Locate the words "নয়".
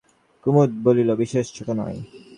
1.79-1.97